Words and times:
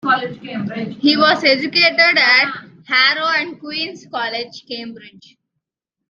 He 0.99 1.15
was 1.15 1.43
educated 1.43 1.99
at 2.17 2.51
Harrow 2.87 3.27
and 3.37 3.59
Queens' 3.59 4.07
College, 4.11 4.65
Cambridge. 4.67 5.37